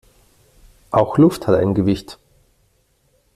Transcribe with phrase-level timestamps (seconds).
[0.89, 2.17] Auch Luft hat ein Gewicht.